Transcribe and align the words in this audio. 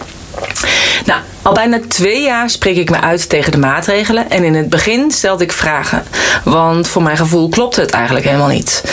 Nou, 1.04 1.20
al 1.42 1.52
bijna 1.52 1.80
twee 1.88 2.22
jaar 2.22 2.50
spreek 2.50 2.76
ik 2.76 2.90
me 2.90 3.00
uit 3.00 3.28
tegen 3.28 3.52
de 3.52 3.58
maatregelen. 3.58 4.30
En 4.30 4.44
in 4.44 4.54
het 4.54 4.68
begin 4.68 5.10
stelde 5.10 5.44
ik 5.44 5.52
vragen. 5.52 6.02
Want 6.44 6.88
voor 6.88 7.02
mijn 7.02 7.16
gevoel 7.16 7.48
klopte 7.48 7.80
het 7.80 7.90
eigenlijk 7.90 8.24
helemaal 8.24 8.48
niet. 8.48 8.84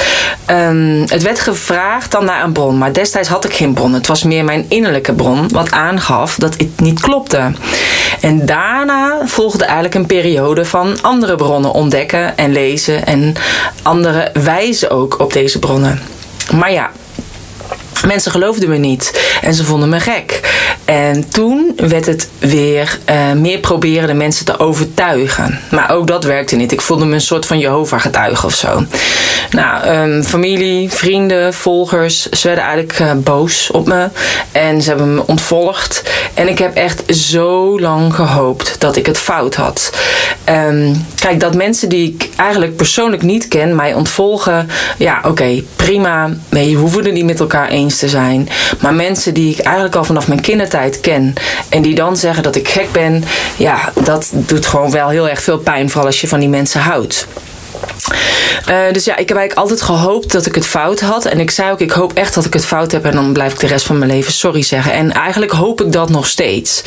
Um, 0.49 1.03
het 1.07 1.23
werd 1.23 1.39
gevraagd 1.39 2.11
dan 2.11 2.25
naar 2.25 2.43
een 2.43 2.51
bron. 2.51 2.77
Maar 2.77 2.93
destijds 2.93 3.29
had 3.29 3.45
ik 3.45 3.53
geen 3.53 3.73
bron. 3.73 3.93
Het 3.93 4.07
was 4.07 4.23
meer 4.23 4.43
mijn 4.43 4.65
innerlijke 4.67 5.13
bron. 5.13 5.49
Wat 5.49 5.71
aangaf 5.71 6.35
dat 6.35 6.53
het 6.57 6.79
niet 6.79 6.99
klopte. 6.99 7.51
En 8.21 8.45
daarna 8.45 9.17
volgde 9.25 9.63
eigenlijk 9.63 9.95
een 9.95 10.05
periode 10.05 10.65
van 10.65 10.97
andere 11.01 11.35
bronnen 11.35 11.71
ontdekken 11.71 12.37
en 12.37 12.51
lezen. 12.51 13.05
En 13.05 13.33
andere 13.81 14.31
wijzen 14.33 14.89
ook 14.89 15.19
op 15.19 15.33
deze 15.33 15.59
bronnen. 15.59 16.01
Maar 16.51 16.71
ja, 16.71 16.89
Mensen 18.05 18.31
geloofden 18.31 18.69
me 18.69 18.77
niet 18.77 19.37
en 19.41 19.53
ze 19.53 19.63
vonden 19.63 19.89
me 19.89 19.99
gek. 19.99 20.39
En 20.85 21.29
toen 21.29 21.73
werd 21.75 22.05
het 22.05 22.29
weer 22.39 22.99
uh, 23.09 23.31
meer 23.31 23.59
proberen 23.59 24.07
de 24.07 24.13
mensen 24.13 24.45
te 24.45 24.59
overtuigen. 24.59 25.59
Maar 25.71 25.91
ook 25.91 26.07
dat 26.07 26.23
werkte 26.23 26.55
niet. 26.55 26.71
Ik 26.71 26.81
voelde 26.81 27.05
me 27.05 27.13
een 27.13 27.21
soort 27.21 27.45
van 27.45 27.59
Jehovah-getuige 27.59 28.45
of 28.45 28.53
zo. 28.53 28.83
Nou, 29.49 29.87
um, 29.87 30.23
familie, 30.23 30.91
vrienden, 30.91 31.53
volgers, 31.53 32.29
ze 32.29 32.47
werden 32.47 32.63
eigenlijk 32.63 32.99
uh, 32.99 33.11
boos 33.13 33.71
op 33.71 33.87
me. 33.87 34.09
En 34.51 34.81
ze 34.81 34.89
hebben 34.89 35.15
me 35.15 35.27
ontvolgd. 35.27 36.03
En 36.33 36.47
ik 36.47 36.57
heb 36.57 36.75
echt 36.75 37.15
zo 37.15 37.79
lang 37.79 38.15
gehoopt 38.15 38.75
dat 38.79 38.95
ik 38.95 39.05
het 39.05 39.17
fout 39.17 39.55
had. 39.55 39.91
Um, 40.49 41.05
kijk, 41.19 41.39
dat 41.39 41.55
mensen 41.55 41.89
die 41.89 42.13
ik 42.13 42.29
eigenlijk 42.35 42.75
persoonlijk 42.75 43.21
niet 43.21 43.47
ken 43.47 43.75
mij 43.75 43.93
ontvolgen. 43.93 44.69
Ja, 44.97 45.21
oké, 45.23 45.63
prima. 45.75 46.29
Nee, 46.49 46.69
je 46.69 46.75
hoeven 46.75 47.05
er 47.05 47.11
niet 47.11 47.25
met 47.25 47.39
elkaar 47.39 47.67
eens 47.67 47.97
te 47.97 48.09
zijn. 48.09 48.49
Maar 48.79 48.93
mensen 48.93 49.33
die 49.33 49.51
ik 49.51 49.59
eigenlijk 49.59 49.95
al 49.95 50.03
vanaf 50.03 50.27
mijn 50.27 50.41
kindertijd 50.41 50.73
ken 51.01 51.33
en 51.69 51.81
die 51.81 51.95
dan 51.95 52.17
zeggen 52.17 52.43
dat 52.43 52.55
ik 52.55 52.67
gek 52.67 52.91
ben, 52.91 53.23
ja, 53.57 53.91
dat 54.03 54.31
doet 54.33 54.65
gewoon 54.65 54.91
wel 54.91 55.09
heel 55.09 55.29
erg 55.29 55.41
veel 55.41 55.57
pijn, 55.57 55.89
vooral 55.89 56.05
als 56.05 56.21
je 56.21 56.27
van 56.27 56.39
die 56.39 56.49
mensen 56.49 56.81
houdt. 56.81 57.27
Uh, 58.69 58.91
dus 58.91 59.05
ja, 59.05 59.15
ik 59.17 59.27
heb 59.29 59.37
eigenlijk 59.37 59.53
altijd 59.53 59.81
gehoopt 59.81 60.31
dat 60.31 60.45
ik 60.45 60.55
het 60.55 60.67
fout 60.67 60.99
had. 60.99 61.25
En 61.25 61.39
ik 61.39 61.51
zei 61.51 61.71
ook, 61.71 61.79
ik 61.79 61.91
hoop 61.91 62.13
echt 62.13 62.33
dat 62.33 62.45
ik 62.45 62.53
het 62.53 62.65
fout 62.65 62.91
heb. 62.91 63.05
En 63.05 63.11
dan 63.11 63.33
blijf 63.33 63.53
ik 63.53 63.59
de 63.59 63.67
rest 63.67 63.85
van 63.85 63.97
mijn 63.97 64.11
leven 64.11 64.33
sorry 64.33 64.61
zeggen. 64.61 64.93
En 64.93 65.11
eigenlijk 65.11 65.51
hoop 65.51 65.81
ik 65.81 65.91
dat 65.91 66.09
nog 66.09 66.27
steeds. 66.27 66.83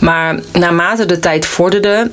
Maar 0.00 0.40
naarmate 0.52 1.06
de 1.06 1.18
tijd 1.18 1.46
vorderde, 1.46 2.10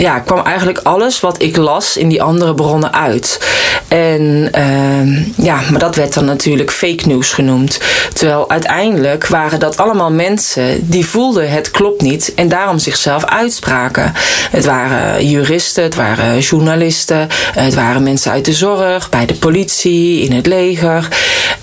ja, 0.00 0.18
kwam 0.18 0.44
eigenlijk 0.44 0.78
alles 0.82 1.20
wat 1.20 1.42
ik 1.42 1.56
las 1.56 1.96
in 1.96 2.08
die 2.08 2.22
andere 2.22 2.54
bronnen 2.54 2.92
uit. 2.92 3.40
En 3.88 4.50
uh, 4.58 5.44
ja, 5.44 5.60
maar 5.70 5.80
dat 5.80 5.96
werd 5.96 6.14
dan 6.14 6.24
natuurlijk 6.24 6.70
fake 6.70 7.06
news 7.06 7.32
genoemd. 7.32 7.80
Terwijl 8.12 8.50
uiteindelijk 8.50 9.26
waren 9.26 9.60
dat 9.60 9.76
allemaal 9.76 10.10
mensen 10.10 10.88
die 10.90 11.06
voelden 11.06 11.50
het 11.50 11.70
klopt 11.70 12.02
niet 12.02 12.32
en 12.34 12.48
daarom 12.48 12.78
zichzelf 12.78 13.24
uitspraken. 13.24 14.12
Het 14.50 14.64
waren 14.64 15.26
juristen, 15.26 15.82
het 15.82 15.94
waren 15.94 16.38
journalisten, 16.38 17.28
het 17.52 17.74
waren 17.74 18.02
mensen 18.02 18.32
uit 18.32 18.44
de 18.44 18.52
zorg, 18.52 19.08
bij 19.08 19.26
de 19.26 19.34
politie, 19.34 20.22
in 20.22 20.32
het 20.32 20.46
leger. 20.46 21.08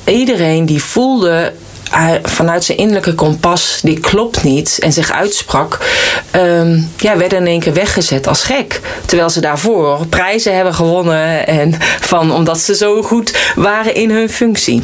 Iedereen 0.04 0.66
die 0.66 0.84
voelde 0.84 1.54
vanuit 2.24 2.64
zijn 2.64 2.78
innerlijke 2.78 3.14
kompas, 3.14 3.80
die 3.84 4.00
klopt 4.00 4.44
niet 4.44 4.78
en 4.82 4.94
zich 4.94 5.12
uitsprak, 5.12 5.78
um, 6.36 6.92
ja, 6.98 7.18
werden 7.18 7.40
in 7.40 7.48
één 7.48 7.60
keer 7.60 7.74
weggezet 7.74 8.28
als 8.28 8.44
gek. 8.44 8.82
Terwijl 9.06 9.30
ze 9.30 9.42
daarvoor 9.42 10.06
prijzen 10.10 10.56
hebben 10.56 10.74
gewonnen 10.74 11.48
en 11.48 11.76
van, 12.00 12.32
omdat 12.32 12.60
ze 12.60 12.76
zo 12.76 13.02
goed 13.02 13.38
waren 13.56 13.96
in 13.96 14.12
hun 14.12 14.30
functie. 14.30 14.82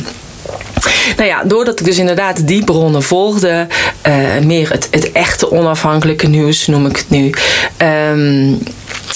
Nou 1.18 1.30
ja, 1.30 1.44
doordat 1.44 1.80
ik 1.80 1.86
dus 1.86 1.98
inderdaad 1.98 2.48
die 2.48 2.64
bronnen 2.64 3.04
volgde, 3.04 3.68
uh, 4.08 4.16
meer 4.44 4.72
het, 4.72 4.88
het 4.92 5.12
echte 5.12 5.52
onafhankelijke 5.52 6.28
nieuws 6.28 6.68
noem 6.68 6.86
ik 6.86 6.98
het 6.98 7.10
nu. 7.10 7.34
Um, 7.78 8.60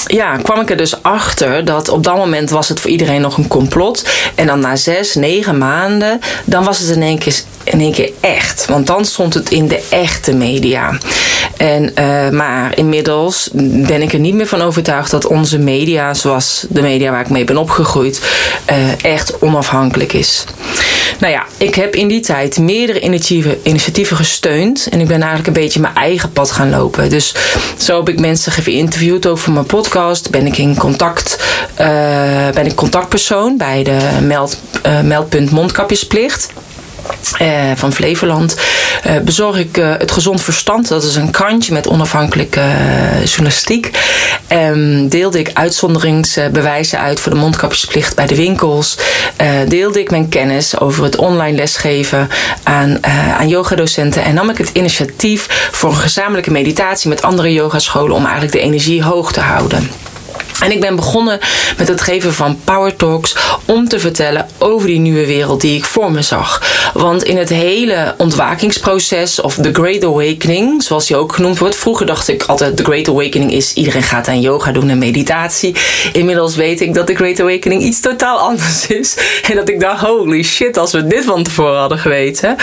ja, 0.06 0.38
kwam 0.38 0.60
ik 0.60 0.70
er 0.70 0.78
dus 0.78 1.04
achter 1.04 1.66
dat 1.66 1.90
op 1.90 2.04
dat 2.04 2.16
moment 2.16 2.50
was 2.50 2.70
het 2.70 2.80
voor 2.80 2.90
iedereen 2.90 3.22
nog 3.22 3.38
een 3.38 3.48
complot. 3.48 4.10
En 4.36 4.48
dan 4.48 4.60
na 4.60 4.76
zes, 4.76 5.16
negen 5.16 5.58
maanden, 5.58 6.20
dan 6.46 6.64
was 6.64 6.80
het 6.80 6.90
in 6.90 7.02
één 7.02 7.18
keer, 7.18 7.42
in 7.64 7.80
één 7.80 7.94
keer 7.94 8.12
echt. 8.20 8.66
Want 8.66 8.88
dan 8.88 9.06
stond 9.06 9.34
het 9.34 9.50
in 9.50 9.68
de 9.68 9.84
echte 9.90 10.34
media. 10.34 10.98
En, 11.58 11.92
uh, 12.00 12.30
maar 12.30 12.78
inmiddels 12.78 13.50
ben 13.54 14.02
ik 14.02 14.14
er 14.14 14.20
niet 14.20 14.34
meer 14.34 14.48
van 14.48 14.62
overtuigd 14.62 15.12
dat 15.12 15.26
onze 15.26 15.58
media, 15.58 16.14
zoals 16.14 16.66
de 16.70 16.82
media 16.82 17.12
waar 17.12 17.22
ik 17.22 17.30
mee 17.30 17.44
ben 17.44 17.58
opgegroeid, 17.58 18.22
uh, 18.72 19.04
echt 19.04 19.42
onafhankelijk 19.42 20.14
is. 20.14 20.46
Nou 21.20 21.34
ja, 21.34 21.46
ik 21.58 21.76
heb 21.76 21.96
in 21.96 22.08
die 22.08 22.20
tijd 22.20 22.58
meerdere 22.58 23.00
initiatieven, 23.00 23.58
initiatieven 23.64 24.18
gesteund. 24.18 24.88
En 24.92 25.00
ik 25.00 25.08
ben 25.08 25.18
eigenlijk 25.18 25.48
een 25.48 25.64
beetje 25.64 25.80
mijn 25.80 25.96
eigen 25.96 26.32
pad 26.32 26.52
gaan 26.52 26.70
lopen. 26.70 27.10
Dus 27.10 27.36
zo 27.78 27.98
heb 27.98 28.10
ik 28.10 28.20
mensen 28.20 28.52
geïnterviewd 28.52 29.28
over 29.28 29.52
mijn 29.52 29.66
podcast. 29.66 30.30
Ben 30.30 30.46
ik 30.46 30.58
in 30.58 30.78
contact, 30.78 31.44
uh, 31.82 31.88
ben 32.54 32.66
ik 32.66 32.76
contactpersoon 32.76 33.58
bij 33.58 33.84
de 33.84 33.98
meld, 34.22 34.60
uh, 34.86 35.02
meldpunt 35.02 35.52
mondkapjesplicht. 35.52 36.50
Uh, 37.42 37.72
van 37.76 37.94
Flevoland 37.94 38.56
bezorg 39.24 39.58
ik 39.58 39.76
het 39.76 40.12
Gezond 40.12 40.42
Verstand. 40.42 40.88
Dat 40.88 41.04
is 41.04 41.16
een 41.16 41.32
krantje 41.32 41.74
met 41.74 41.88
onafhankelijke 41.88 42.62
journalistiek. 43.26 43.92
Um, 44.52 45.08
deelde 45.08 45.40
ik 45.40 45.52
uitzonderingsbewijzen 45.54 47.00
uit 47.00 47.20
voor 47.20 47.32
de 47.32 47.38
mondkapjesplicht 47.38 48.16
bij 48.16 48.28
de 48.28 48.36
winkels. 48.36 48.98
deelde 49.68 50.00
ik 50.00 50.12
mijn 50.12 50.30
kennis 50.30 50.80
over 50.80 51.04
het 51.04 51.16
online 51.16 51.58
lesgeven 51.58 52.30
aan, 52.64 53.06
aan 53.38 53.48
yogadocenten. 53.48 54.24
En 54.24 54.34
nam 54.34 54.50
ik 54.50 54.58
het 54.58 54.70
initiatief 54.74 55.70
voor 55.72 55.90
een 55.90 55.96
gezamenlijke 55.96 56.52
meditatie 56.52 57.10
met 57.10 57.22
andere 57.22 57.54
yogascholen 57.54 58.16
om 58.16 58.24
eigenlijk 58.24 58.54
de 58.54 58.60
energie 58.60 59.04
hoog 59.04 59.32
te 59.32 59.40
houden. 59.40 59.90
En 60.62 60.72
ik 60.72 60.80
ben 60.80 60.96
begonnen 60.96 61.40
met 61.78 61.88
het 61.88 62.02
geven 62.02 62.34
van 62.34 62.60
Power 62.64 62.96
Talks 62.96 63.36
om 63.66 63.88
te 63.88 64.00
vertellen 64.00 64.48
over 64.58 64.88
die 64.88 65.00
nieuwe 65.00 65.26
wereld 65.26 65.62
die 65.62 65.78
ik 65.78 65.86
voor 65.86 66.12
me 66.12 66.22
zag. 66.22 66.62
Want 66.94 67.24
in 67.24 67.38
het 67.38 67.50
hele 67.50 68.16
ontwakingsproces 68.18 69.42
of 69.42 69.56
The 69.56 69.74
Great 69.74 70.04
Awakening, 70.04 70.84
zoals 70.84 71.08
die 71.08 71.16
ook 71.16 71.34
genoemd 71.34 71.58
wordt. 71.58 71.76
Vroeger 71.76 72.06
dacht 72.06 72.28
ik 72.28 72.44
altijd 72.44 72.78
The 72.78 72.84
Great 72.84 73.08
Awakening 73.08 73.52
is 73.52 73.74
iedereen 73.74 74.04
gaat 74.04 74.28
aan 74.28 74.42
yoga 74.42 74.72
doen 74.72 74.90
en 74.90 74.98
meditatie. 74.98 75.76
Inmiddels 76.14 76.56
weet 76.56 76.82
ik 76.82 76.94
dat 76.94 77.08
The 77.08 77.16
Great 77.16 77.40
Awakening 77.40 77.82
iets 77.82 78.00
totaal 78.00 78.40
anders 78.40 78.88
is. 78.88 79.18
En 79.50 79.56
dat 79.56 79.70
ik 79.70 79.80
dacht, 79.80 80.02
holy 80.02 80.44
shit, 80.44 80.78
als 80.78 80.92
we 80.92 81.08
dit 81.08 81.26
van 81.26 81.44
tevoren 81.44 81.80
hadden 81.80 82.00
geweten. 82.00 82.56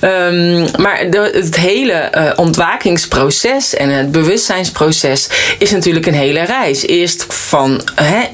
Um, 0.00 0.66
maar 0.78 0.98
het 1.32 1.56
hele 1.56 2.12
uh, 2.14 2.30
ontwakingsproces 2.36 3.74
en 3.74 3.88
het 3.88 4.12
bewustzijnsproces 4.12 5.28
is 5.58 5.70
natuurlijk 5.70 6.06
een 6.06 6.14
hele 6.14 6.44
reis. 6.44 6.86
Eerst 6.86 7.26
van 7.34 7.80
hè, 7.94 8.28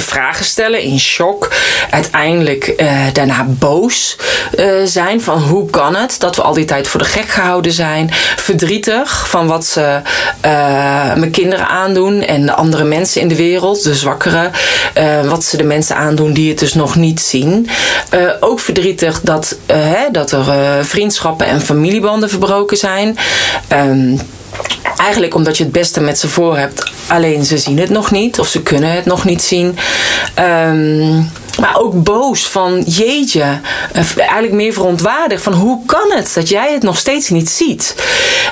vragen 0.00 0.44
stellen, 0.44 0.80
in 0.80 1.00
shock. 1.00 1.52
Uiteindelijk 1.90 2.74
uh, 2.76 3.00
daarna 3.12 3.46
boos 3.48 4.16
uh, 4.58 4.70
zijn 4.84 5.22
van 5.22 5.42
hoe 5.42 5.70
kan 5.70 5.94
het 5.94 6.16
dat 6.18 6.36
we 6.36 6.42
al 6.42 6.54
die 6.54 6.64
tijd 6.64 6.88
voor 6.88 7.00
de 7.00 7.06
gek 7.06 7.28
gehouden 7.28 7.72
zijn. 7.72 8.10
Verdrietig 8.36 9.28
van 9.28 9.46
wat 9.46 9.66
ze 9.66 9.80
uh, 9.80 11.14
mijn 11.14 11.30
kinderen 11.30 11.68
aandoen 11.68 12.22
en 12.22 12.46
de 12.46 12.52
andere 12.52 12.84
mensen 12.84 13.20
in 13.20 13.28
de 13.28 13.36
wereld, 13.36 13.82
de 13.82 13.94
zwakkeren. 13.94 14.52
wat 15.24 15.44
ze 15.44 15.56
de 15.56 15.64
mensen 15.64 15.96
aandoen 15.96 16.32
die 16.32 16.48
het 16.48 16.58
dus 16.58 16.74
nog 16.74 16.96
niet 16.96 17.20
zien. 17.20 17.68
ook 18.40 18.60
verdrietig 18.60 19.20
dat, 19.20 19.56
dat 20.12 20.32
er 20.32 20.44
vriendschappen 20.84 21.46
en 21.46 21.60
familiebanden 21.60 22.30
verbroken 22.30 22.76
zijn. 22.76 23.18
Um, 23.72 24.20
eigenlijk 24.96 25.34
omdat 25.34 25.56
je 25.56 25.62
het 25.62 25.72
beste 25.72 26.00
met 26.00 26.18
ze 26.18 26.28
voor 26.28 26.58
hebt 26.58 26.90
alleen 27.08 27.44
ze 27.44 27.58
zien 27.58 27.78
het 27.78 27.90
nog 27.90 28.10
niet 28.10 28.38
of 28.38 28.48
ze 28.48 28.62
kunnen 28.62 28.90
het 28.90 29.04
nog 29.04 29.24
niet 29.24 29.42
zien. 29.42 29.78
Ehm, 30.34 31.22
maar 31.60 31.78
ook 31.78 32.02
boos 32.02 32.48
van 32.48 32.82
jeetje, 32.86 33.60
eh, 33.92 34.02
eigenlijk 34.16 34.52
meer 34.52 34.72
verontwaardigd 34.72 35.42
van 35.42 35.52
hoe 35.52 35.84
kan 35.86 36.12
het 36.12 36.30
dat 36.34 36.48
jij 36.48 36.72
het 36.72 36.82
nog 36.82 36.98
steeds 36.98 37.28
niet 37.28 37.50
ziet? 37.50 37.94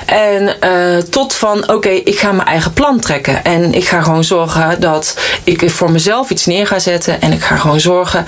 En 0.05 0.55
uh, 0.63 0.97
tot 0.97 1.35
van 1.35 1.71
oké, 1.71 1.89
ik 1.89 2.19
ga 2.19 2.31
mijn 2.31 2.47
eigen 2.47 2.73
plan 2.73 2.99
trekken 2.99 3.43
en 3.43 3.73
ik 3.73 3.87
ga 3.87 4.01
gewoon 4.01 4.23
zorgen 4.23 4.79
dat 4.79 5.17
ik 5.43 5.69
voor 5.69 5.91
mezelf 5.91 6.29
iets 6.29 6.45
neer 6.45 6.67
ga 6.67 6.79
zetten 6.79 7.21
en 7.21 7.31
ik 7.31 7.41
ga 7.41 7.55
gewoon 7.55 7.79
zorgen 7.79 8.25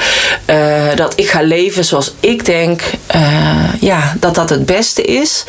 uh, 0.49 0.95
dat 0.95 1.13
ik 1.15 1.29
ga 1.29 1.41
leven 1.41 1.85
zoals 1.85 2.13
ik 2.19 2.45
denk 2.45 2.81
ja, 3.79 4.15
dat 4.19 4.35
dat 4.35 4.49
het 4.49 4.65
beste 4.65 5.01
is 5.01 5.43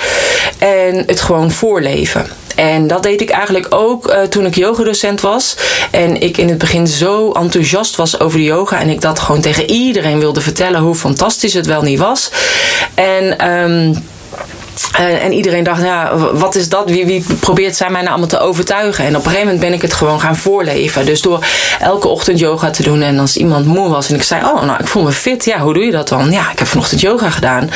en 0.59 1.03
het 1.07 1.21
gewoon 1.21 1.51
voorleven. 1.51 2.27
En 2.61 2.87
dat 2.87 3.03
deed 3.03 3.21
ik 3.21 3.31
eigenlijk 3.31 3.67
ook 3.71 4.09
uh, 4.09 4.23
toen 4.23 4.47
ik 4.47 4.55
yogadocent 4.55 5.21
was. 5.21 5.57
En 5.91 6.21
ik 6.21 6.37
in 6.37 6.49
het 6.49 6.59
begin 6.59 6.87
zo 6.87 7.33
enthousiast 7.33 7.97
was 7.97 8.21
over 8.21 8.39
de 8.39 8.45
yoga. 8.45 8.81
En 8.81 8.89
ik 8.89 9.01
dat 9.01 9.19
gewoon 9.19 9.41
tegen 9.41 9.71
iedereen 9.71 10.19
wilde 10.19 10.41
vertellen 10.41 10.81
hoe 10.81 10.95
fantastisch 10.95 11.55
het 11.55 11.67
wel 11.67 11.83
niet 11.83 11.99
was. 11.99 12.31
En... 12.95 13.49
Um, 13.51 14.09
uh, 15.01 15.25
en 15.25 15.33
iedereen 15.33 15.65
dacht, 15.65 15.83
ja, 15.83 16.17
wat 16.17 16.55
is 16.55 16.69
dat? 16.69 16.91
Wie, 16.91 17.07
wie 17.07 17.25
probeert 17.41 17.77
zij 17.77 17.91
mij 17.91 18.01
nou 18.01 18.11
allemaal 18.11 18.29
te 18.29 18.39
overtuigen? 18.39 19.05
En 19.05 19.17
op 19.17 19.25
een 19.25 19.31
gegeven 19.31 19.45
moment 19.45 19.61
ben 19.61 19.73
ik 19.73 19.83
het 19.83 19.95
gewoon 19.95 20.21
gaan 20.21 20.37
voorleven. 20.37 21.07
Dus 21.07 21.21
door 21.21 21.45
elke 21.81 22.09
ochtend 22.09 22.39
yoga 22.39 22.71
te 22.71 22.83
doen. 22.83 23.03
En 23.03 23.19
als 23.19 23.37
iemand 23.37 23.67
moe 23.67 23.89
was 23.89 24.09
en 24.09 24.15
ik 24.15 24.23
zei, 24.23 24.45
oh, 24.45 24.63
nou, 24.63 24.79
ik 24.81 24.87
voel 24.87 25.03
me 25.03 25.13
fit. 25.13 25.45
Ja, 25.45 25.59
hoe 25.59 25.75
doe 25.75 25.85
je 25.85 25.91
dat 25.91 26.09
dan? 26.09 26.31
Ja, 26.31 26.51
ik 26.51 26.59
heb 26.59 26.69
vanochtend 26.69 27.01
yoga 27.01 27.31
gedaan. 27.31 27.71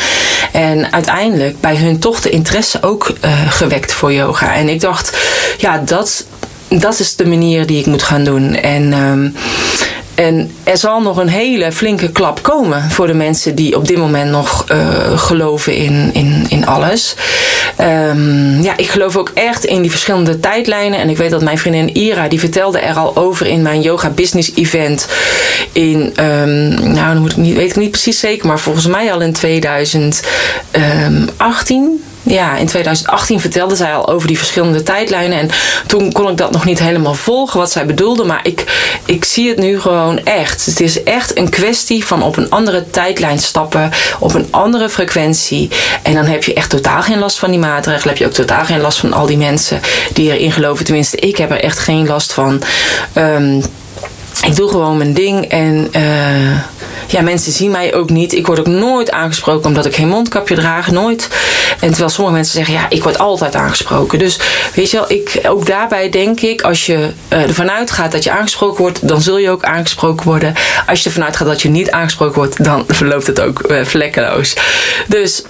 En 0.52 0.92
uiteindelijk 0.92 1.60
bij 1.60 1.76
hun 1.76 1.98
toch 1.98 2.20
de 2.20 2.30
interesse 2.30 2.82
ook 2.82 3.12
uh, 3.24 3.50
gewekt 3.50 3.92
voor 3.92 4.12
yoga. 4.12 4.54
En 4.54 4.68
ik 4.68 4.80
dacht, 4.80 5.16
ja, 5.58 5.78
dat, 5.78 6.26
dat 6.68 7.00
is 7.00 7.16
de 7.16 7.26
manier 7.26 7.66
die 7.66 7.78
ik 7.78 7.86
moet 7.86 8.02
gaan 8.02 8.24
doen. 8.24 8.54
En... 8.54 8.92
Um, 8.92 9.34
en 10.14 10.50
er 10.62 10.78
zal 10.78 11.00
nog 11.00 11.16
een 11.16 11.28
hele 11.28 11.72
flinke 11.72 12.10
klap 12.10 12.42
komen 12.42 12.90
voor 12.90 13.06
de 13.06 13.14
mensen 13.14 13.54
die 13.54 13.76
op 13.76 13.88
dit 13.88 13.96
moment 13.96 14.30
nog 14.30 14.64
uh, 14.70 15.18
geloven 15.18 15.76
in, 15.76 16.10
in, 16.12 16.46
in 16.48 16.66
alles. 16.66 17.14
Um, 17.80 18.62
ja, 18.62 18.76
ik 18.76 18.88
geloof 18.88 19.16
ook 19.16 19.30
echt 19.34 19.64
in 19.64 19.82
die 19.82 19.90
verschillende 19.90 20.40
tijdlijnen. 20.40 20.98
En 20.98 21.08
ik 21.08 21.16
weet 21.16 21.30
dat 21.30 21.42
mijn 21.42 21.58
vriendin 21.58 21.96
Ira, 21.96 22.28
die 22.28 22.40
vertelde 22.40 22.78
er 22.78 22.94
al 22.94 23.16
over 23.16 23.46
in 23.46 23.62
mijn 23.62 23.80
yoga 23.80 24.10
business 24.10 24.52
event. 24.54 25.08
In, 25.72 26.24
um, 26.24 26.68
nou, 26.92 27.12
dan 27.12 27.18
moet 27.18 27.30
ik 27.30 27.36
niet, 27.36 27.56
weet 27.56 27.70
ik 27.70 27.76
niet 27.76 27.90
precies 27.90 28.18
zeker, 28.18 28.46
maar 28.46 28.60
volgens 28.60 28.86
mij 28.86 29.12
al 29.12 29.20
in 29.20 29.32
2018 29.32 32.03
ja, 32.24 32.56
in 32.56 32.66
2018 32.66 33.40
vertelde 33.40 33.76
zij 33.76 33.94
al 33.94 34.08
over 34.08 34.28
die 34.28 34.38
verschillende 34.38 34.82
tijdlijnen. 34.82 35.38
En 35.38 35.50
toen 35.86 36.12
kon 36.12 36.30
ik 36.30 36.36
dat 36.36 36.50
nog 36.50 36.64
niet 36.64 36.78
helemaal 36.78 37.14
volgen 37.14 37.58
wat 37.58 37.70
zij 37.70 37.86
bedoelde. 37.86 38.24
Maar 38.24 38.40
ik, 38.42 38.64
ik 39.06 39.24
zie 39.24 39.48
het 39.48 39.58
nu 39.58 39.80
gewoon 39.80 40.18
echt. 40.24 40.66
Het 40.66 40.80
is 40.80 41.02
echt 41.02 41.38
een 41.38 41.48
kwestie 41.48 42.04
van 42.04 42.22
op 42.22 42.36
een 42.36 42.50
andere 42.50 42.90
tijdlijn 42.90 43.38
stappen. 43.38 43.90
Op 44.18 44.34
een 44.34 44.48
andere 44.50 44.88
frequentie. 44.88 45.70
En 46.02 46.14
dan 46.14 46.24
heb 46.24 46.44
je 46.44 46.54
echt 46.54 46.70
totaal 46.70 47.02
geen 47.02 47.18
last 47.18 47.38
van 47.38 47.50
die 47.50 47.60
maatregelen. 47.60 48.08
Heb 48.08 48.18
je 48.18 48.26
ook 48.26 48.32
totaal 48.32 48.64
geen 48.64 48.80
last 48.80 48.98
van 48.98 49.12
al 49.12 49.26
die 49.26 49.36
mensen 49.36 49.80
die 50.12 50.32
erin 50.32 50.52
geloven. 50.52 50.84
Tenminste, 50.84 51.16
ik 51.16 51.36
heb 51.36 51.50
er 51.50 51.60
echt 51.60 51.78
geen 51.78 52.06
last 52.06 52.32
van. 52.32 52.62
Um, 53.14 53.62
ik 54.42 54.56
doe 54.56 54.68
gewoon 54.68 54.96
mijn 54.96 55.14
ding 55.14 55.44
en 55.44 55.88
uh, 55.96 56.58
ja, 57.06 57.20
mensen 57.22 57.52
zien 57.52 57.70
mij 57.70 57.94
ook 57.94 58.10
niet. 58.10 58.32
Ik 58.32 58.46
word 58.46 58.58
ook 58.58 58.66
nooit 58.66 59.10
aangesproken 59.10 59.66
omdat 59.66 59.86
ik 59.86 59.94
geen 59.94 60.08
mondkapje 60.08 60.54
draag. 60.54 60.90
Nooit. 60.90 61.28
En 61.80 61.88
terwijl 61.88 62.08
sommige 62.08 62.36
mensen 62.36 62.54
zeggen, 62.54 62.74
ja, 62.74 62.86
ik 62.88 63.02
word 63.02 63.18
altijd 63.18 63.54
aangesproken. 63.54 64.18
Dus 64.18 64.38
weet 64.74 64.90
je 64.90 64.96
wel, 64.96 65.10
ik, 65.10 65.40
ook 65.48 65.66
daarbij 65.66 66.08
denk 66.08 66.40
ik, 66.40 66.62
als 66.62 66.86
je 66.86 67.10
uh, 67.32 67.42
ervan 67.42 67.70
uitgaat 67.70 68.12
dat 68.12 68.24
je 68.24 68.30
aangesproken 68.30 68.80
wordt, 68.80 69.08
dan 69.08 69.20
zul 69.20 69.38
je 69.38 69.50
ook 69.50 69.64
aangesproken 69.64 70.26
worden. 70.26 70.54
Als 70.86 71.02
je 71.02 71.08
ervan 71.08 71.24
uitgaat 71.24 71.46
dat 71.48 71.62
je 71.62 71.68
niet 71.68 71.90
aangesproken 71.90 72.34
wordt, 72.34 72.64
dan 72.64 72.84
verloopt 72.98 73.26
het 73.26 73.40
ook 73.40 73.70
uh, 73.70 73.84
vlekkeloos. 73.84 74.54
Dus, 75.08 75.42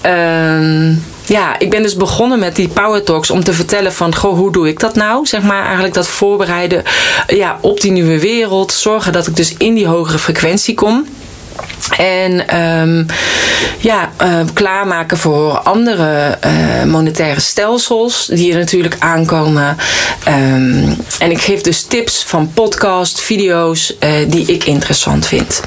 ehm 0.00 0.92
ja, 1.26 1.58
ik 1.58 1.70
ben 1.70 1.82
dus 1.82 1.96
begonnen 1.96 2.38
met 2.38 2.56
die 2.56 2.68
Power 2.68 3.02
Talks 3.02 3.30
om 3.30 3.44
te 3.44 3.52
vertellen 3.52 3.92
van, 3.92 4.14
goh, 4.14 4.36
hoe 4.36 4.52
doe 4.52 4.68
ik 4.68 4.80
dat 4.80 4.94
nou? 4.94 5.26
Zeg 5.26 5.42
maar 5.42 5.64
eigenlijk 5.64 5.94
dat 5.94 6.08
voorbereiden 6.08 6.82
ja, 7.26 7.58
op 7.60 7.80
die 7.80 7.90
nieuwe 7.90 8.20
wereld. 8.20 8.72
Zorgen 8.72 9.12
dat 9.12 9.26
ik 9.26 9.36
dus 9.36 9.54
in 9.56 9.74
die 9.74 9.86
hogere 9.86 10.18
frequentie 10.18 10.74
kom. 10.74 11.06
En 11.88 12.60
um, 12.60 13.06
ja, 13.84 14.10
uh, 14.22 14.40
klaarmaken 14.52 15.18
voor 15.18 15.58
andere 15.58 16.38
uh, 16.46 16.84
monetaire 16.84 17.40
stelsels 17.40 18.26
die 18.26 18.52
er 18.52 18.58
natuurlijk 18.58 18.96
aankomen. 18.98 19.76
Um, 20.28 20.96
en 21.18 21.30
ik 21.30 21.40
geef 21.40 21.60
dus 21.60 21.82
tips 21.82 22.22
van 22.26 22.50
podcast, 22.54 23.20
video's 23.20 23.94
uh, 24.00 24.10
die 24.28 24.46
ik 24.46 24.64
interessant 24.64 25.26
vind. 25.26 25.62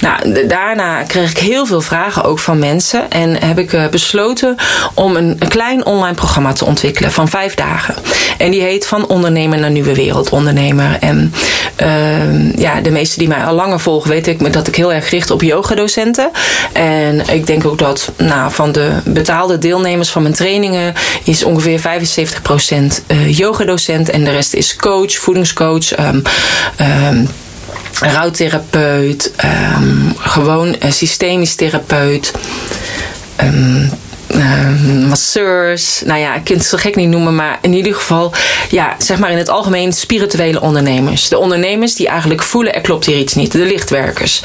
Nou, 0.00 0.46
daarna 0.46 1.02
kreeg 1.02 1.30
ik 1.30 1.38
heel 1.38 1.66
veel 1.66 1.80
vragen 1.80 2.24
ook 2.24 2.38
van 2.38 2.58
mensen. 2.58 3.10
En 3.10 3.42
heb 3.44 3.58
ik 3.58 3.90
besloten 3.90 4.56
om 4.94 5.16
een, 5.16 5.36
een, 5.38 5.48
klein 5.48 5.86
online 5.86 6.14
programma 6.14 6.52
te 6.52 6.64
ontwikkelen 6.64 7.12
van 7.12 7.28
vijf 7.28 7.54
dagen. 7.54 7.94
En 8.38 8.50
die 8.50 8.62
heet 8.62 8.86
Van 8.86 9.08
Ondernemer 9.08 9.58
naar 9.58 9.70
Nieuwe 9.70 9.94
Wereld 9.94 10.30
Ondernemer. 10.30 10.96
En 11.00 11.32
ja, 12.56 12.80
de 12.80 12.90
meesten 12.90 13.18
die 13.18 13.28
mij 13.28 13.44
al 13.44 13.54
langer 13.54 13.80
volgen, 13.80 14.10
weet 14.10 14.26
ik 14.26 14.52
dat 14.52 14.66
ik 14.66 14.76
heel 14.76 14.92
erg 14.92 15.10
richt 15.10 15.30
op 15.30 15.40
yogadocenten. 15.50 16.30
En 16.72 17.28
ik 17.28 17.46
denk 17.46 17.64
ook 17.66 17.78
dat 17.78 18.12
nou, 18.16 18.52
van 18.52 18.72
de 18.72 18.90
betaalde 19.04 19.58
deelnemers 19.58 20.10
van 20.10 20.22
mijn 20.22 20.34
trainingen 20.34 20.94
is 21.24 21.44
ongeveer 21.44 21.80
75% 21.80 21.82
uh, 23.06 23.38
yogadocent 23.38 24.10
en 24.10 24.24
de 24.24 24.30
rest 24.30 24.54
is 24.54 24.76
coach, 24.76 25.18
voedingscoach. 25.18 25.98
Um, 25.98 26.22
rouwtherapeut, 28.00 29.32
um, 29.44 30.14
gewoon 30.18 30.68
uh, 30.68 30.90
systemisch 30.90 31.54
therapeut. 31.54 32.32
Uh, 34.40 35.08
masseurs. 35.08 36.02
Nou 36.04 36.20
ja, 36.20 36.34
ik 36.34 36.44
kan 36.44 36.56
het 36.56 36.64
zo 36.64 36.76
gek 36.76 36.96
niet 36.96 37.08
noemen, 37.08 37.34
maar 37.34 37.58
in 37.62 37.72
ieder 37.72 37.94
geval, 37.94 38.32
ja, 38.70 38.96
zeg 38.98 39.18
maar 39.18 39.30
in 39.30 39.38
het 39.38 39.48
algemeen 39.48 39.92
spirituele 39.92 40.60
ondernemers. 40.60 41.28
De 41.28 41.38
ondernemers 41.38 41.94
die 41.94 42.08
eigenlijk 42.08 42.42
voelen, 42.42 42.74
er 42.74 42.80
klopt 42.80 43.06
hier 43.06 43.18
iets 43.18 43.34
niet. 43.34 43.52
De 43.52 43.58
lichtwerkers. 43.58 44.42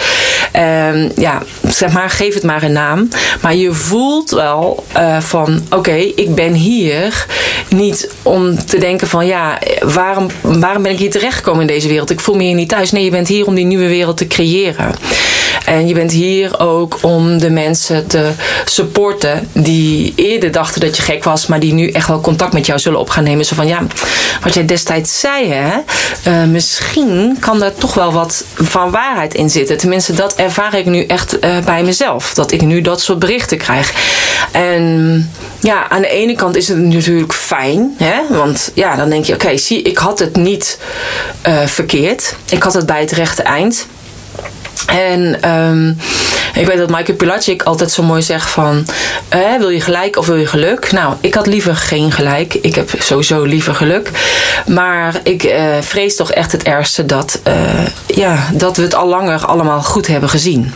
Uh, 0.55 1.09
ja, 1.17 1.41
zeg 1.67 1.91
maar, 1.91 2.09
geef 2.09 2.33
het 2.33 2.43
maar 2.43 2.63
een 2.63 2.71
naam. 2.71 3.09
Maar 3.41 3.55
je 3.55 3.73
voelt 3.73 4.29
wel 4.29 4.85
uh, 4.97 5.19
van, 5.19 5.61
oké, 5.69 5.95
ik 5.95 6.35
ben 6.35 6.53
hier 6.53 7.25
niet 7.69 8.09
om 8.23 8.65
te 8.65 8.77
denken 8.77 9.07
van, 9.07 9.25
ja, 9.25 9.59
waarom, 9.83 10.27
waarom 10.41 10.83
ben 10.83 10.91
ik 10.91 10.99
hier 10.99 11.11
terechtgekomen 11.11 11.61
in 11.61 11.67
deze 11.67 11.87
wereld? 11.87 12.09
Ik 12.09 12.19
voel 12.19 12.35
me 12.35 12.43
hier 12.43 12.55
niet 12.55 12.69
thuis. 12.69 12.91
Nee, 12.91 13.03
je 13.03 13.11
bent 13.11 13.27
hier 13.27 13.45
om 13.45 13.55
die 13.55 13.65
nieuwe 13.65 13.87
wereld 13.87 14.17
te 14.17 14.27
creëren. 14.27 14.95
En 15.65 15.87
je 15.87 15.93
bent 15.93 16.11
hier 16.11 16.59
ook 16.59 16.97
om 17.01 17.39
de 17.39 17.49
mensen 17.49 18.07
te 18.07 18.31
supporten 18.65 19.49
die 19.51 20.13
eerder 20.15 20.51
dachten 20.51 20.81
dat 20.81 20.97
je 20.97 21.03
gek 21.03 21.23
was, 21.23 21.47
maar 21.47 21.59
die 21.59 21.73
nu 21.73 21.89
echt 21.89 22.07
wel 22.07 22.21
contact 22.21 22.53
met 22.53 22.65
jou 22.65 22.79
zullen 22.79 22.99
op 22.99 23.09
gaan 23.09 23.23
nemen. 23.23 23.45
Zo 23.45 23.55
van 23.55 23.67
ja, 23.67 23.83
wat 24.43 24.53
jij 24.53 24.65
destijds 24.65 25.19
zei, 25.19 25.47
hè, 25.51 25.77
uh, 26.27 26.43
misschien 26.43 27.37
kan 27.39 27.59
daar 27.59 27.73
toch 27.73 27.93
wel 27.93 28.11
wat 28.11 28.43
van 28.53 28.91
waarheid 28.91 29.33
in 29.33 29.49
zitten. 29.49 29.77
Tenminste, 29.77 30.13
dat 30.13 30.35
ervaar 30.35 30.73
ik 30.73 30.85
nu 30.85 31.05
echt 31.05 31.43
uh, 31.43 31.57
bij 31.65 31.83
mezelf. 31.83 32.33
Dat 32.33 32.51
ik 32.51 32.61
nu 32.61 32.81
dat 32.81 33.01
soort 33.01 33.19
berichten 33.19 33.57
krijg. 33.57 33.93
En 34.51 35.31
ja, 35.59 35.89
aan 35.89 36.01
de 36.01 36.07
ene 36.09 36.35
kant 36.35 36.55
is 36.55 36.67
het 36.67 36.77
natuurlijk 36.77 37.33
fijn, 37.33 37.95
hè, 37.97 38.37
want 38.37 38.71
ja, 38.73 38.95
dan 38.95 39.09
denk 39.09 39.25
je: 39.25 39.33
oké, 39.33 39.57
zie, 39.57 39.81
ik 39.81 39.97
had 39.97 40.19
het 40.19 40.35
niet 40.35 40.79
uh, 41.47 41.65
verkeerd. 41.65 42.35
Ik 42.49 42.63
had 42.63 42.73
het 42.73 42.85
bij 42.85 42.99
het 42.99 43.11
rechte 43.11 43.43
eind. 43.43 43.87
En 44.87 45.49
um, 45.51 45.97
ik 46.55 46.67
weet 46.67 46.77
dat 46.77 46.89
Michael 46.89 47.17
Pilacic 47.17 47.63
altijd 47.63 47.91
zo 47.91 48.03
mooi 48.03 48.21
zegt 48.21 48.49
van... 48.49 48.85
Eh, 49.29 49.39
wil 49.57 49.69
je 49.69 49.81
gelijk 49.81 50.17
of 50.17 50.25
wil 50.25 50.35
je 50.35 50.47
geluk? 50.47 50.91
Nou, 50.91 51.13
ik 51.21 51.33
had 51.33 51.47
liever 51.47 51.75
geen 51.75 52.11
gelijk. 52.11 52.53
Ik 52.53 52.75
heb 52.75 52.89
sowieso 52.99 53.43
liever 53.43 53.75
geluk. 53.75 54.11
Maar 54.67 55.19
ik 55.23 55.43
uh, 55.43 55.77
vrees 55.81 56.15
toch 56.15 56.31
echt 56.31 56.51
het 56.51 56.63
ergste 56.63 57.05
dat, 57.05 57.39
uh, 57.47 57.53
ja, 58.05 58.49
dat 58.53 58.77
we 58.77 58.83
het 58.83 58.95
al 58.95 59.07
langer 59.07 59.45
allemaal 59.45 59.81
goed 59.83 60.07
hebben 60.07 60.29
gezien. 60.29 60.73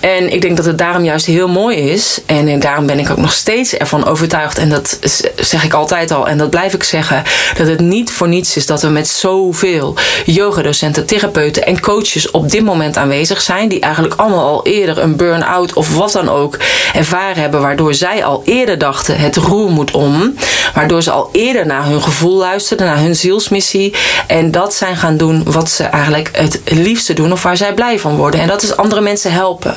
En 0.00 0.32
ik 0.32 0.40
denk 0.40 0.56
dat 0.56 0.66
het 0.66 0.78
daarom 0.78 1.04
juist 1.04 1.26
heel 1.26 1.48
mooi 1.48 1.76
is. 1.76 2.20
En 2.26 2.60
daarom 2.60 2.86
ben 2.86 2.98
ik 2.98 3.10
ook 3.10 3.16
nog 3.16 3.32
steeds 3.32 3.76
ervan 3.76 4.06
overtuigd. 4.06 4.58
En 4.58 4.68
dat 4.68 4.98
zeg 5.36 5.64
ik 5.64 5.72
altijd 5.72 6.10
al. 6.10 6.28
En 6.28 6.38
dat 6.38 6.50
blijf 6.50 6.74
ik 6.74 6.82
zeggen. 6.82 7.22
Dat 7.56 7.66
het 7.66 7.80
niet 7.80 8.10
voor 8.10 8.28
niets 8.28 8.56
is 8.56 8.66
dat 8.66 8.82
we 8.82 8.88
met 8.88 9.08
zoveel 9.08 9.96
yogadocenten, 10.24 11.06
therapeuten 11.06 11.66
en 11.66 11.80
coaches 11.80 12.30
op 12.30 12.50
dit 12.50 12.62
moment 12.62 12.96
aanwezig 12.96 13.40
zijn. 13.40 13.68
Die 13.68 13.80
eigenlijk 13.80 14.14
allemaal 14.14 14.46
al 14.46 14.66
eerder 14.66 14.98
een 14.98 15.16
burn-out 15.16 15.72
of 15.72 15.96
wat 15.96 16.12
dan 16.12 16.28
ook 16.28 16.58
ervaren 16.94 17.42
hebben. 17.42 17.60
Waardoor 17.60 17.94
zij 17.94 18.24
al 18.24 18.42
eerder 18.44 18.78
dachten 18.78 19.18
het 19.18 19.36
roer 19.36 19.70
moet 19.70 19.90
om. 19.90 20.34
Waardoor 20.74 21.02
ze 21.02 21.10
al 21.10 21.28
eerder 21.32 21.66
naar 21.66 21.84
hun 21.84 22.02
gevoel 22.02 22.36
luisterden. 22.36 22.86
Naar 22.86 22.98
hun 22.98 23.16
zielsmissie. 23.16 23.94
En 24.26 24.50
dat 24.50 24.74
zijn 24.74 24.96
gaan 24.96 25.16
doen 25.16 25.42
wat 25.52 25.70
ze 25.70 25.84
eigenlijk 25.84 26.28
het 26.32 26.60
liefste 26.64 27.12
doen. 27.12 27.32
Of 27.32 27.42
waar 27.42 27.56
zij 27.56 27.74
blij 27.74 27.98
van 27.98 28.16
worden. 28.16 28.40
En 28.40 28.48
dat 28.48 28.62
is 28.62 28.76
andere 28.76 29.00
mensen 29.00 29.32
helpen. 29.32 29.74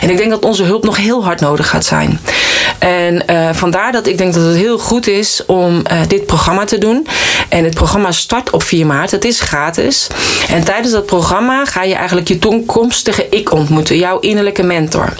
En 0.00 0.10
ik 0.10 0.16
denk 0.16 0.30
dat 0.30 0.44
onze 0.44 0.62
hulp 0.62 0.84
nog 0.84 0.96
heel 0.96 1.24
hard 1.24 1.40
nodig 1.40 1.68
gaat 1.68 1.84
zijn. 1.84 2.20
En 2.78 3.22
uh, 3.30 3.48
vandaar 3.52 3.92
dat 3.92 4.06
ik 4.06 4.18
denk 4.18 4.34
dat 4.34 4.42
het 4.42 4.56
heel 4.56 4.78
goed 4.78 5.06
is 5.06 5.42
om 5.46 5.74
uh, 5.92 5.98
dit 6.08 6.26
programma 6.26 6.64
te 6.64 6.78
doen. 6.78 7.06
En 7.48 7.64
het 7.64 7.74
programma 7.74 8.12
start 8.12 8.50
op 8.50 8.62
4 8.62 8.86
maart. 8.86 9.10
Het 9.10 9.24
is 9.24 9.40
gratis. 9.40 10.06
En 10.48 10.64
tijdens 10.64 10.92
dat 10.92 11.06
programma 11.06 11.64
ga 11.64 11.82
je 11.82 11.94
eigenlijk 11.94 12.28
je 12.28 12.38
toekomstige 12.38 13.26
ik 13.30 13.52
ontmoeten, 13.52 13.98
jouw 13.98 14.18
innerlijke 14.18 14.62
mentor. 14.62 15.12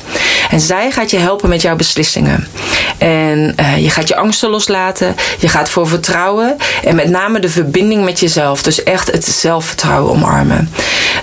En 0.54 0.61
zij 0.61 0.90
gaat 0.90 1.11
je 1.11 1.16
helpen 1.16 1.49
met 1.49 1.62
jouw 1.62 1.76
beslissingen. 1.76 2.46
En 2.99 3.54
uh, 3.61 3.78
je 3.78 3.90
gaat 3.90 4.08
je 4.08 4.16
angsten 4.16 4.50
loslaten. 4.50 5.14
Je 5.38 5.49
gaat 5.49 5.68
voor 5.68 5.87
vertrouwen. 5.87 6.56
En 6.84 6.94
met 6.94 7.08
name 7.08 7.38
de 7.38 7.49
verbinding 7.49 8.04
met 8.04 8.20
jezelf. 8.20 8.62
Dus 8.62 8.82
echt 8.82 9.12
het 9.12 9.25
zelfvertrouwen 9.25 10.12
omarmen. 10.12 10.70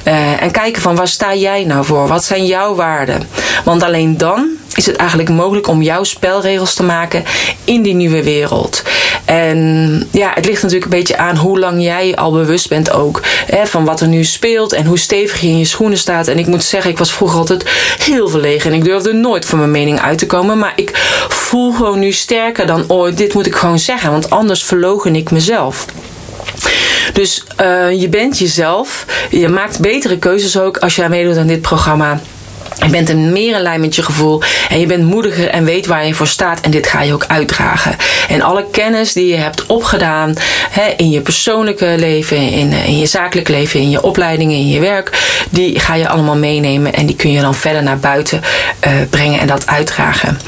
Uh, 0.07 0.41
en 0.41 0.51
kijken 0.51 0.81
van 0.81 0.95
waar 0.95 1.07
sta 1.07 1.35
jij 1.35 1.63
nou 1.63 1.85
voor? 1.85 2.07
Wat 2.07 2.23
zijn 2.23 2.45
jouw 2.45 2.75
waarden? 2.75 3.23
Want 3.63 3.83
alleen 3.83 4.17
dan 4.17 4.49
is 4.75 4.85
het 4.85 4.95
eigenlijk 4.95 5.29
mogelijk 5.29 5.67
om 5.67 5.81
jouw 5.81 6.03
spelregels 6.03 6.73
te 6.73 6.83
maken 6.83 7.23
in 7.63 7.81
die 7.81 7.95
nieuwe 7.95 8.23
wereld. 8.23 8.83
En 9.31 10.07
ja, 10.11 10.31
het 10.33 10.45
ligt 10.45 10.61
natuurlijk 10.61 10.91
een 10.91 10.97
beetje 10.97 11.17
aan 11.17 11.35
hoe 11.35 11.59
lang 11.59 11.83
jij 11.83 12.15
al 12.15 12.31
bewust 12.31 12.69
bent 12.69 12.91
ook 12.91 13.21
hè, 13.25 13.65
van 13.65 13.85
wat 13.85 14.01
er 14.01 14.07
nu 14.07 14.23
speelt 14.23 14.73
en 14.73 14.85
hoe 14.85 14.99
stevig 14.99 15.41
je 15.41 15.47
in 15.47 15.57
je 15.57 15.65
schoenen 15.65 15.97
staat. 15.97 16.27
En 16.27 16.39
ik 16.39 16.47
moet 16.47 16.63
zeggen, 16.63 16.91
ik 16.91 16.97
was 16.97 17.13
vroeger 17.13 17.37
altijd 17.37 17.69
heel 17.97 18.29
verlegen 18.29 18.71
en 18.71 18.77
ik 18.77 18.83
durfde 18.83 19.13
nooit 19.13 19.45
van 19.45 19.57
mijn 19.57 19.71
mening 19.71 19.99
uit 19.99 20.17
te 20.17 20.25
komen. 20.25 20.57
Maar 20.57 20.73
ik 20.75 20.91
voel 21.29 21.71
gewoon 21.71 21.99
nu 21.99 22.11
sterker 22.11 22.65
dan 22.65 22.83
ooit, 22.87 23.17
dit 23.17 23.33
moet 23.33 23.45
ik 23.45 23.55
gewoon 23.55 23.79
zeggen, 23.79 24.11
want 24.11 24.29
anders 24.29 24.63
verlogen 24.63 25.15
ik 25.15 25.31
mezelf. 25.31 25.85
Dus 27.13 27.43
uh, 27.61 28.01
je 28.01 28.09
bent 28.09 28.39
jezelf. 28.39 29.05
Je 29.29 29.49
maakt 29.49 29.79
betere 29.79 30.17
keuzes 30.17 30.59
ook 30.59 30.77
als 30.77 30.95
jij 30.95 31.09
meedoet 31.09 31.37
aan 31.37 31.47
dit 31.47 31.61
programma. 31.61 32.21
Je 32.83 32.89
bent 32.89 33.09
een 33.09 33.31
meer 33.31 33.55
in 33.55 33.61
lijn 33.61 33.81
met 33.81 33.95
je 33.95 34.03
gevoel 34.03 34.41
en 34.69 34.79
je 34.79 34.85
bent 34.85 35.03
moediger 35.03 35.47
en 35.47 35.65
weet 35.65 35.85
waar 35.85 36.05
je 36.05 36.13
voor 36.13 36.27
staat 36.27 36.61
en 36.61 36.71
dit 36.71 36.87
ga 36.87 37.01
je 37.01 37.13
ook 37.13 37.25
uitdragen. 37.27 37.95
En 38.29 38.41
alle 38.41 38.65
kennis 38.71 39.13
die 39.13 39.27
je 39.27 39.35
hebt 39.35 39.65
opgedaan 39.65 40.33
hè, 40.69 40.93
in 40.97 41.09
je 41.09 41.21
persoonlijke 41.21 41.95
leven, 41.97 42.37
in, 42.37 42.71
in 42.71 42.97
je 42.97 43.05
zakelijk 43.05 43.47
leven, 43.47 43.79
in 43.79 43.89
je 43.89 44.03
opleidingen, 44.03 44.55
in 44.55 44.67
je 44.67 44.79
werk, 44.79 45.09
die 45.49 45.79
ga 45.79 45.95
je 45.95 46.07
allemaal 46.07 46.35
meenemen 46.35 46.93
en 46.93 47.05
die 47.05 47.15
kun 47.15 47.31
je 47.31 47.41
dan 47.41 47.55
verder 47.55 47.83
naar 47.83 47.99
buiten 47.99 48.41
uh, 48.87 48.91
brengen 49.09 49.39
en 49.39 49.47
dat 49.47 49.67
uitdragen. 49.67 50.39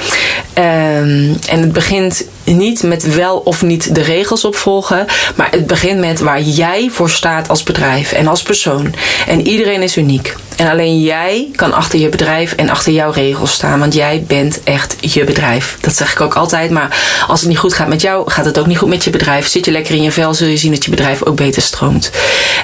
Um, 0.57 1.37
en 1.49 1.59
het 1.59 1.71
begint 1.71 2.25
niet 2.43 2.83
met 2.83 3.15
wel 3.15 3.37
of 3.37 3.61
niet 3.61 3.95
de 3.95 4.01
regels 4.01 4.45
opvolgen, 4.45 5.05
maar 5.35 5.47
het 5.51 5.67
begint 5.67 5.99
met 5.99 6.19
waar 6.19 6.41
jij 6.41 6.89
voor 6.91 7.09
staat 7.09 7.49
als 7.49 7.63
bedrijf 7.63 8.11
en 8.11 8.27
als 8.27 8.41
persoon. 8.41 8.93
En 9.27 9.47
iedereen 9.47 9.81
is 9.81 9.97
uniek. 9.97 10.35
En 10.55 10.69
alleen 10.69 11.01
jij 11.01 11.49
kan 11.55 11.73
achter 11.73 11.99
je 11.99 12.09
bedrijf 12.09 12.53
en 12.53 12.69
achter 12.69 12.93
jouw 12.93 13.11
regels 13.11 13.51
staan, 13.51 13.79
want 13.79 13.93
jij 13.93 14.23
bent 14.27 14.63
echt 14.63 14.95
je 14.99 15.23
bedrijf. 15.23 15.77
Dat 15.81 15.95
zeg 15.95 16.11
ik 16.11 16.21
ook 16.21 16.33
altijd, 16.33 16.71
maar 16.71 16.97
als 17.27 17.39
het 17.39 17.49
niet 17.49 17.57
goed 17.57 17.73
gaat 17.73 17.87
met 17.87 18.01
jou, 18.01 18.31
gaat 18.31 18.45
het 18.45 18.59
ook 18.59 18.67
niet 18.67 18.77
goed 18.77 18.89
met 18.89 19.03
je 19.03 19.09
bedrijf. 19.09 19.47
Zit 19.47 19.65
je 19.65 19.71
lekker 19.71 19.95
in 19.95 20.01
je 20.01 20.11
vel, 20.11 20.33
zul 20.33 20.47
je 20.47 20.57
zien 20.57 20.71
dat 20.71 20.83
je 20.83 20.89
bedrijf 20.89 21.23
ook 21.23 21.35
beter 21.35 21.61
stroomt. 21.61 22.11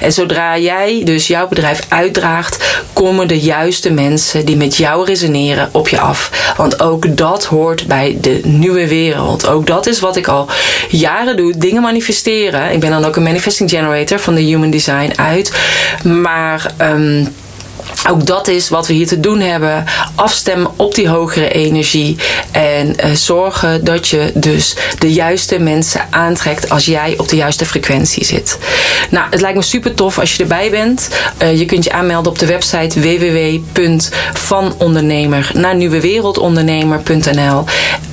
En 0.00 0.12
zodra 0.12 0.58
jij 0.58 1.02
dus 1.04 1.26
jouw 1.26 1.48
bedrijf 1.48 1.86
uitdraagt, 1.88 2.82
komen 2.92 3.28
de 3.28 3.40
juiste 3.40 3.90
mensen 3.90 4.44
die 4.44 4.56
met 4.56 4.76
jou 4.76 5.04
resoneren 5.04 5.68
op 5.72 5.88
je 5.88 6.00
af. 6.00 6.54
Want 6.56 6.80
ook 6.82 7.16
dat 7.16 7.44
hoort 7.44 7.86
bij 7.86 8.18
de 8.20 8.40
nieuwe 8.44 8.88
wereld. 8.88 9.46
Ook 9.46 9.66
dat 9.66 9.86
is 9.86 10.00
wat 10.00 10.16
ik 10.16 10.28
al 10.28 10.48
jaren 10.88 11.36
doe. 11.36 11.56
Dingen 11.56 11.82
manifesteren. 11.82 12.72
Ik 12.72 12.80
ben 12.80 12.90
dan 12.90 13.04
ook 13.04 13.16
een 13.16 13.22
manifesting 13.22 13.70
generator 13.70 14.18
van 14.18 14.34
de 14.34 14.40
Human 14.40 14.70
Design 14.70 15.12
uit. 15.16 15.52
Maar 16.02 16.72
um, 16.80 17.34
ook 18.08 18.26
dat 18.26 18.48
is 18.48 18.68
wat 18.68 18.86
we 18.86 18.92
hier 18.92 19.06
te 19.06 19.20
doen 19.20 19.40
hebben. 19.40 19.84
Afstemmen 20.14 20.70
op 20.76 20.94
die 20.94 21.08
hogere 21.08 21.50
energie. 21.50 22.16
En 22.50 22.86
uh, 22.86 22.94
zorgen 23.14 23.84
dat 23.84 24.08
je 24.08 24.30
dus 24.34 24.76
de 24.98 25.12
juiste 25.12 25.58
mensen 25.58 26.00
aantrekt 26.10 26.68
als 26.68 26.84
jij 26.84 27.14
op 27.16 27.28
de 27.28 27.36
juiste 27.36 27.66
frequentie 27.66 28.24
zit. 28.24 28.58
Nou, 29.10 29.26
het 29.30 29.40
lijkt 29.40 29.56
me 29.56 29.62
super 29.62 29.94
tof 29.94 30.18
als 30.18 30.36
je 30.36 30.42
erbij 30.42 30.70
bent. 30.70 31.08
Uh, 31.42 31.58
je 31.58 31.64
kunt 31.64 31.84
je 31.84 31.92
aanmelden 31.92 32.32
op 32.32 32.38
de 32.38 32.46
website 32.46 33.00
www.vanondernemer 33.00 35.50
naar 35.54 35.74
nieuwewereldondernemer.nl 35.74 37.64